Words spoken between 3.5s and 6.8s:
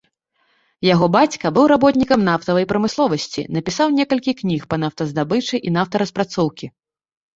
напісаў некалькі кніг па нафтаздабычы і нафтараспрацоўкі.